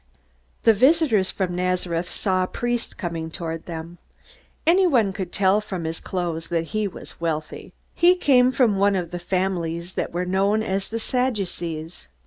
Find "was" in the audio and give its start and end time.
6.87-7.21